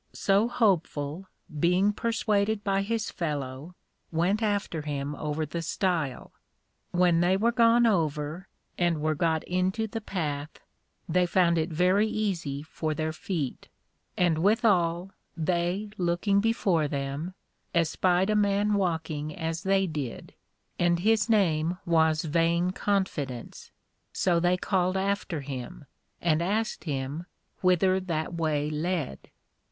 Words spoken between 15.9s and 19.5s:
looking before them, espied a man walking